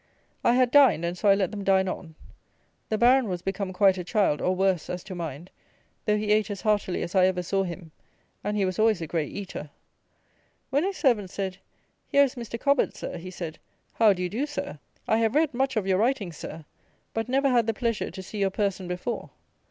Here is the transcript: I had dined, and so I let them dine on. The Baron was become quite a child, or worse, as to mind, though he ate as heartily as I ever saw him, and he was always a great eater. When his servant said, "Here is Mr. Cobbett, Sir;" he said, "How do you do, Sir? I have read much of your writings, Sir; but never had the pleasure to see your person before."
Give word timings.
I 0.43 0.55
had 0.55 0.71
dined, 0.71 1.05
and 1.05 1.15
so 1.15 1.29
I 1.29 1.35
let 1.35 1.51
them 1.51 1.63
dine 1.63 1.87
on. 1.87 2.15
The 2.89 2.97
Baron 2.97 3.27
was 3.29 3.43
become 3.43 3.71
quite 3.71 3.99
a 3.99 4.03
child, 4.03 4.41
or 4.41 4.55
worse, 4.55 4.89
as 4.89 5.03
to 5.03 5.13
mind, 5.13 5.51
though 6.07 6.17
he 6.17 6.31
ate 6.31 6.49
as 6.49 6.61
heartily 6.61 7.03
as 7.03 7.13
I 7.13 7.27
ever 7.27 7.43
saw 7.43 7.61
him, 7.61 7.91
and 8.43 8.57
he 8.57 8.65
was 8.65 8.79
always 8.79 8.99
a 9.03 9.05
great 9.05 9.31
eater. 9.31 9.69
When 10.71 10.83
his 10.85 10.97
servant 10.97 11.29
said, 11.29 11.57
"Here 12.07 12.23
is 12.23 12.33
Mr. 12.33 12.59
Cobbett, 12.59 12.95
Sir;" 12.95 13.17
he 13.19 13.29
said, 13.29 13.59
"How 13.93 14.11
do 14.11 14.23
you 14.23 14.29
do, 14.29 14.47
Sir? 14.47 14.79
I 15.07 15.17
have 15.17 15.35
read 15.35 15.53
much 15.53 15.75
of 15.77 15.85
your 15.85 15.99
writings, 15.99 16.35
Sir; 16.35 16.65
but 17.13 17.29
never 17.29 17.49
had 17.49 17.67
the 17.67 17.73
pleasure 17.75 18.09
to 18.09 18.23
see 18.23 18.39
your 18.39 18.49
person 18.49 18.87
before." 18.87 19.29